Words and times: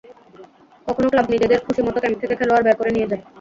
কখনো 0.87 1.07
ক্লাব 1.11 1.27
নিজেদের 1.33 1.59
খুশিমতো 1.65 1.99
ক্যাম্প 1.99 2.17
থেকে 2.21 2.35
খেলোয়াড় 2.39 2.63
বের 2.65 2.75
করে 2.79 2.91
নিয়ে 2.95 3.09
যায়। 3.11 3.21